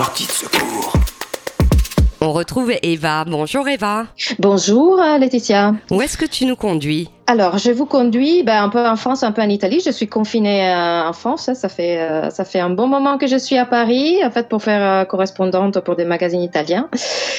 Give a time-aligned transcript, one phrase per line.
[0.00, 0.94] sortie de secours.
[2.22, 3.26] On retrouve Eva.
[3.26, 4.06] Bonjour Eva.
[4.38, 5.74] Bonjour Laetitia.
[5.90, 7.10] Où est-ce que tu nous conduis?
[7.30, 9.80] Alors, je vous conduis ben, un peu en France, un peu en Italie.
[9.86, 11.48] Je suis confinée euh, en France.
[11.54, 14.48] Ça fait, euh, ça fait un bon moment que je suis à Paris, en fait,
[14.48, 16.88] pour faire euh, correspondante pour des magazines italiens.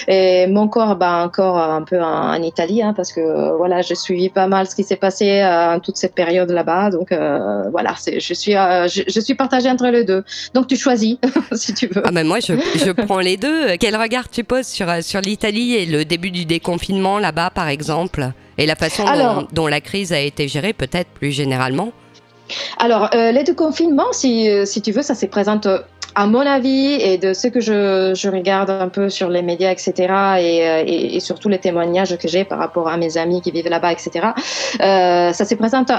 [0.07, 4.29] Et mon corps, ben, encore un peu en, Italie, hein, parce que voilà, j'ai suivi
[4.29, 6.91] pas mal ce qui s'est passé en toute cette période là-bas.
[6.91, 10.23] Donc, voilà, je suis, je, je, suis partagée entre les deux.
[10.53, 11.17] Donc, tu choisis,
[11.51, 12.01] si tu veux.
[12.05, 13.75] Ah ben moi, je, je prends les deux.
[13.77, 18.31] Quel regard tu poses sur, sur l'Italie et le début du déconfinement là-bas, par exemple?
[18.61, 19.03] Et la façon
[19.51, 21.91] dont, la crise a été gérée, peut-être plus généralement
[22.77, 25.79] Alors, euh, l'aide au confinement, si, euh, si tu veux, ça se présente euh,
[26.13, 29.71] à mon avis et de ce que je, je, regarde un peu sur les médias,
[29.71, 29.93] etc.,
[30.39, 33.51] et, euh, et, et surtout les témoignages que j'ai par rapport à mes amis qui
[33.51, 34.27] vivent là-bas, etc.,
[34.81, 35.91] euh, ça se présente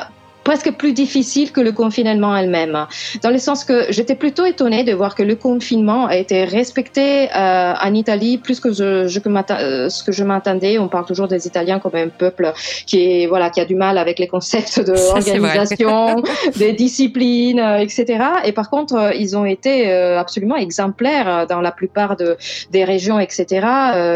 [0.44, 2.86] presque plus difficile que le confinement elle-même,
[3.22, 7.28] dans le sens que j'étais plutôt étonnée de voir que le confinement a été respecté
[7.34, 10.78] euh, en Italie plus que je, je que euh, ce que je m'attendais.
[10.78, 12.52] On parle toujours des Italiens comme un peuple
[12.86, 16.22] qui est voilà qui a du mal avec les concepts de organisation,
[16.56, 18.24] des disciplines, euh, etc.
[18.44, 22.36] Et par contre, euh, ils ont été absolument exemplaires dans la plupart de,
[22.70, 23.46] des régions, etc.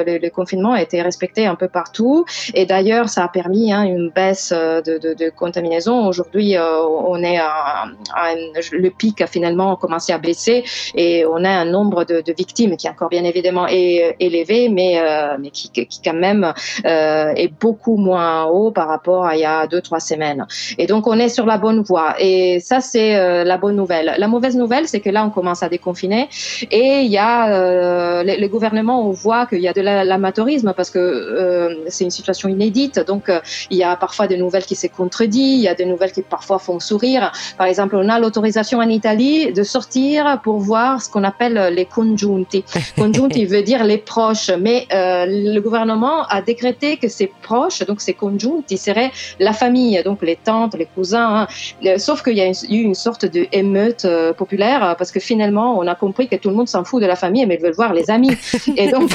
[0.07, 2.25] Le, le, confinement a été respecté un peu partout.
[2.55, 7.23] Et d'ailleurs, ça a permis hein, une baisse de, de, de contamination Aujourd'hui, euh, on
[7.23, 7.85] est à,
[8.73, 10.65] le pic a finalement commencé à baisser
[10.95, 15.37] et on a un nombre de, victimes qui est encore bien évidemment élevé, mais, euh,
[15.39, 16.55] mais qui, qui, quand même
[16.87, 20.47] euh, est beaucoup moins haut par rapport à il y a deux trois semaines.
[20.79, 22.15] Et donc on est sur la bonne voie.
[22.19, 24.15] Et ça c'est la bonne nouvelle.
[24.17, 26.31] La mauvaise nouvelle, c'est que là on commence à déconfiner
[26.71, 31.85] et il y a les, gouvernements on voit qu'il y a de l'amateurisme parce que
[31.89, 33.01] c'est une situation inédite.
[33.07, 33.31] Donc
[33.71, 36.23] il y a parfois des nouvelles qui se contredisent, il y a des nouvelles qui
[36.23, 37.33] parfois font sourire.
[37.59, 41.85] Par exemple, on a l'autorisation en Italie de sortir pour voir ce qu'on appelle les
[41.85, 42.65] congiunti.
[42.97, 48.01] Congiunti veut dire les proches, mais euh, le gouvernement a décrété que ces proches, donc
[48.01, 51.41] ces congiunti, seraient la famille, donc les tantes, les cousins.
[51.41, 51.47] Hein.
[51.85, 55.79] Euh, sauf qu'il y a eu une sorte de émeute euh, populaire parce que finalement,
[55.79, 57.75] on a compris que tout le monde s'en fout de la famille, mais ils veulent
[57.75, 58.37] voir les amis.
[58.77, 59.11] Et donc,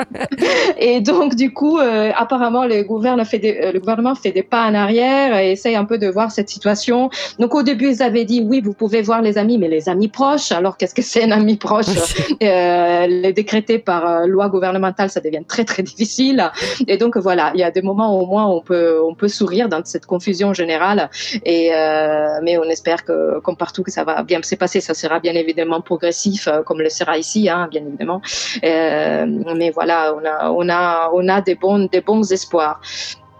[0.78, 4.74] et donc du coup, apparemment, le gouvernement fait des, le gouvernement fait des pas en
[4.74, 7.10] arrière et essaye un peu de voir cette situation.
[7.38, 10.08] Donc au début, ils avaient dit oui, vous pouvez voir les amis, mais les amis
[10.08, 10.52] proches.
[10.52, 11.86] Alors qu'est-ce que c'est un ami proche?
[12.42, 16.50] Euh, Les décréter par euh, loi gouvernementale, ça devient très très difficile.
[16.88, 19.28] Et donc voilà, il y a des moments où au moins on peut on peut
[19.28, 21.10] sourire dans cette confusion générale.
[21.44, 24.80] Et euh, mais on espère que comme partout que ça va bien se passer.
[24.80, 28.20] Ça sera bien évidemment progressif, euh, comme le sera ici, hein, bien évidemment.
[28.64, 29.26] Euh,
[29.56, 32.80] mais voilà, on a on a on a des bons des bons espoirs.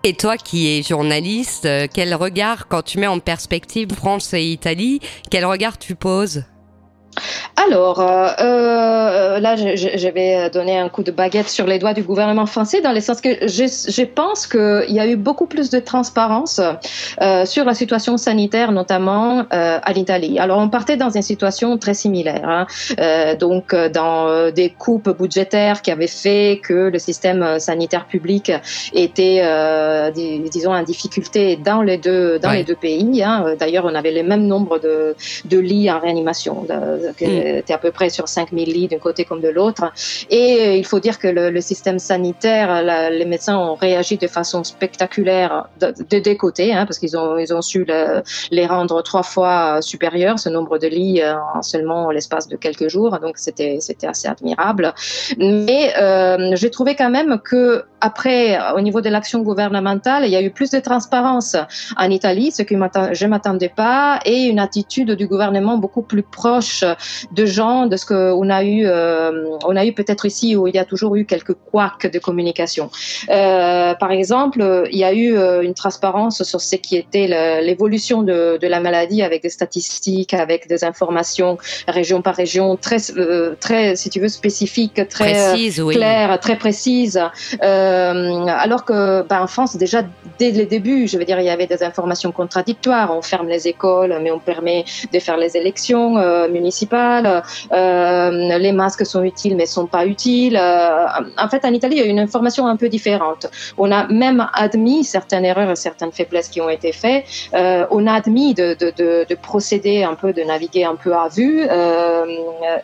[0.03, 4.45] Et toi qui es journaliste, euh, quel regard, quand tu mets en perspective France et
[4.45, 4.99] Italie,
[5.31, 6.45] quel regard tu poses?
[7.57, 11.93] Alors, euh, euh, là, je, je, vais donner un coup de baguette sur les doigts
[11.93, 15.47] du gouvernement français, dans le sens que je, je pense qu'il y a eu beaucoup
[15.47, 16.61] plus de transparence
[17.21, 20.39] euh, sur la situation sanitaire, notamment euh, à l'Italie.
[20.39, 22.67] Alors, on partait dans une situation très similaire, hein,
[22.99, 28.53] euh, donc dans des coupes budgétaires qui avaient fait que le système sanitaire public
[28.95, 29.43] était,
[30.51, 33.23] disons, en difficulté dans les deux, dans les deux pays.
[33.23, 33.55] Hein.
[33.59, 36.63] D'ailleurs, on avait le même nombre de, de lits en réanimation.
[36.63, 39.93] De, que, était à peu près sur 5000 lits d'un côté comme de l'autre.
[40.31, 44.17] Et euh, il faut dire que le, le système sanitaire, la, les médecins ont réagi
[44.17, 48.23] de façon spectaculaire de, de des côtés, hein, parce qu'ils ont, ils ont su le,
[48.51, 52.89] les rendre trois fois supérieurs, ce nombre de lits euh, en seulement l'espace de quelques
[52.89, 53.19] jours.
[53.21, 54.95] Donc c'était, c'était assez admirable.
[55.39, 60.37] Mais euh, j'ai trouvé quand même que après, au niveau de l'action gouvernementale, il y
[60.37, 61.57] a eu plus de transparence
[61.99, 66.85] en Italie, ce que je m'attendais pas, et une attitude du gouvernement beaucoup plus proche
[67.33, 70.75] de gens, de ce qu'on a eu, euh, on a eu peut-être ici où il
[70.75, 72.91] y a toujours eu quelques couacs de communication.
[73.29, 77.27] Euh, par exemple, il y a eu euh, une transparence sur ce qui était
[77.63, 81.59] l'évolution de, de, la maladie avec des statistiques, avec des informations
[81.89, 82.99] région par région très,
[83.61, 87.21] très, si tu veux, spécifiques, très Précise, claires, très précises.
[87.61, 90.03] alors que, ben, en France, déjà
[90.39, 93.11] dès le début, je veux dire, il y avait des informations contradictoires.
[93.17, 96.15] On ferme les écoles, mais on permet de faire les élections
[96.49, 100.57] municipales euh, les masques sont utiles mais sont pas utiles.
[100.57, 101.07] Euh,
[101.39, 103.47] en fait, en Italie, il y a une information un peu différente.
[103.79, 107.25] On a même admis certaines erreurs et certaines faiblesses qui ont été faites.
[107.55, 111.15] Euh, on a admis de, de, de, de, procéder un peu, de naviguer un peu
[111.15, 111.63] à vue,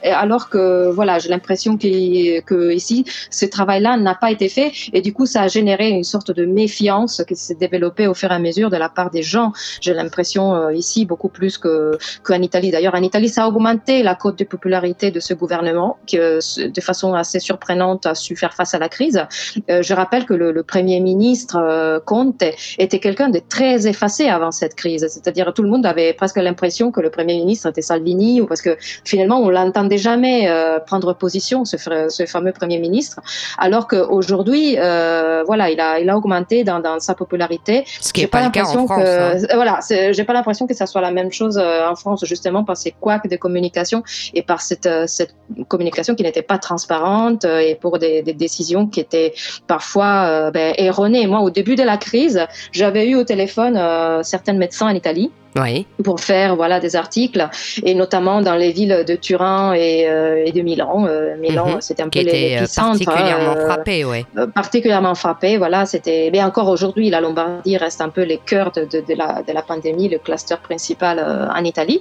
[0.02, 5.00] alors que voilà, j'ai l'impression que, que ici, ce travail-là n'a pas été fait et
[5.02, 8.34] du coup, ça a généré une sorte de méfiance qui s'est développée au fur et
[8.34, 9.52] à mesure de la part des gens.
[9.80, 12.70] J'ai l'impression ici beaucoup plus que qu'en Italie.
[12.70, 16.80] D'ailleurs, en Italie, ça augmente augmenté la cote de popularité de ce gouvernement, qui de
[16.80, 19.20] façon assez surprenante a su faire face à la crise.
[19.68, 22.42] je rappelle que le, Premier ministre Conte
[22.78, 26.90] était quelqu'un de très effacé avant cette crise, c'est-à-dire tout le monde avait presque l'impression
[26.90, 30.50] que le Premier ministre était Salvini, ou parce que finalement on l'entendait jamais
[30.86, 33.20] prendre position, ce, ce, fameux Premier ministre,
[33.58, 37.84] alors qu'aujourd'hui, voilà, il a, il a augmenté dans, dans sa popularité.
[38.00, 38.88] Ce qui n'est pas, le cas en France.
[38.88, 39.54] Que, hein.
[39.54, 42.76] Voilà, j'ai pas l'impression que ça soit la même chose euh, en France, justement par
[42.76, 43.75] ces couacs de communication
[44.34, 45.34] et par cette, euh, cette
[45.68, 49.32] communication qui n'était pas transparente euh, et pour des, décisions qui étaient
[49.66, 51.26] parfois ben, erronées.
[51.26, 53.80] Moi, au début de la crise, j'avais eu au téléphone
[54.22, 55.30] certains médecins en Italie
[56.02, 57.48] pour faire voilà des articles
[57.82, 61.06] et notamment dans les villes de Turin et, euh, et de Milan.
[61.06, 61.80] Euh, Milan, mhm.
[61.80, 64.24] c'était un peu les, euh, particulièrement frappé, ouais.
[64.54, 65.56] particulièrement frappé.
[65.56, 66.30] Voilà, c'était.
[66.32, 69.52] Mais encore aujourd'hui, la Lombardie reste un peu les cœurs de, de, de, la, de
[69.52, 71.18] la pandémie, le cluster principal
[71.54, 72.00] en Italie.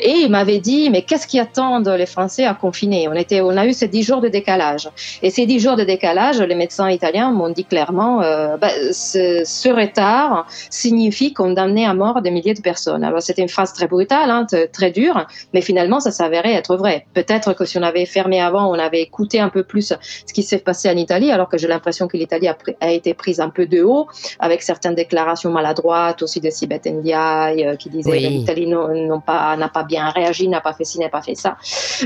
[0.00, 3.08] Et il m'avait dit, mais qu'est-ce qui attendent les Français à confiner?
[3.08, 4.88] On était, on a eu ces dix jours de décalage.
[5.22, 9.68] Et ces dix jours de décalage, les médecins italiens m'ont dit clairement, bah, ce, ce
[9.68, 12.93] retard signifie condamner à mort des milliers de personnes.
[13.02, 17.06] Alors c'était une phrase très brutale, hein, très dure, mais finalement ça s'avérait être vrai.
[17.14, 19.92] Peut-être que si on avait fermé avant, on avait écouté un peu plus
[20.26, 23.40] ce qui s'est passé en Italie, alors que j'ai l'impression que l'Italie a, été prise
[23.40, 24.06] un peu de haut
[24.38, 29.56] avec certaines déclarations maladroites aussi de Sibeth Ndiaye euh, qui disait que l'Italie n'a pas,
[29.72, 31.56] pas bien réagi, n'a pas fait ci, n'a pas fait ça.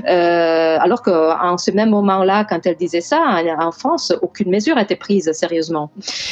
[0.06, 3.20] Euh, alors qu'en ce même moment-là, quand elle disait ça,
[3.58, 5.90] en, France, aucune mesure n'était prise sérieusement.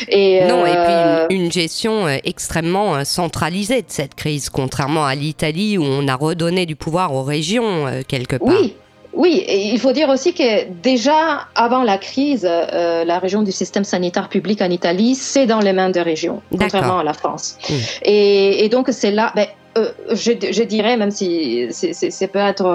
[0.09, 5.15] Et, non, et puis une, euh, une gestion extrêmement centralisée de cette crise contrairement à
[5.15, 8.49] l'Italie où on a redonné du pouvoir aux régions euh, quelque part.
[8.49, 8.75] Oui.
[9.19, 13.51] Oui, et il faut dire aussi que déjà avant la crise, euh, la région du
[13.51, 17.57] système sanitaire public en Italie, c'est dans les mains des régions, contrairement à la France.
[17.67, 17.75] Hmm.
[18.03, 19.47] Et, donc c'est là, ben,
[19.79, 22.67] euh, je, je, dirais, même si c'est peut être,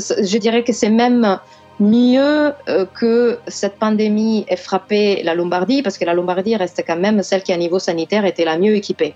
[0.00, 1.38] je dirais que c'est même
[1.80, 6.96] mieux euh, que cette pandémie ait frappé la Lombardie, parce que la Lombardie reste quand
[6.96, 9.14] même celle qui, à niveau sanitaire, était la mieux équipée.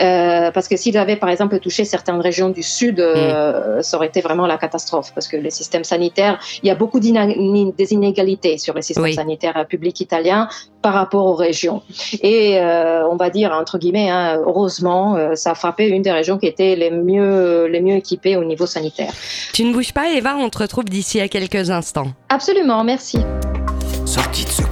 [0.00, 3.82] Euh, parce que s'ils avaient, par exemple, touché certaines régions du Sud, euh, mm.
[3.82, 7.00] ça aurait été vraiment la catastrophe, parce que les systèmes sanitaires, il y a beaucoup
[7.00, 10.48] d'inégalités sur les systèmes sanitaires publics italiens
[10.82, 11.82] par rapport aux régions.
[12.22, 16.46] Et on va dire, entre guillemets, hein, heureusement, ça a frappé une des régions qui
[16.46, 19.12] était les mieux, les mieux équipées au niveau sanitaire.
[19.52, 22.08] Tu ne bouges pas, Eva, on te retrouve d'ici à quelques instants.
[22.28, 23.18] Absolument, merci.
[24.06, 24.69] Sortie de secours